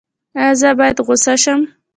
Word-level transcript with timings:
ایا 0.39 0.51
زه 0.59 0.69
باید 0.79 0.97
غوسه 1.05 1.33
شم؟ 1.43 1.59